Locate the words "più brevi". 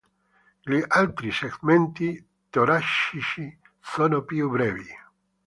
4.23-4.89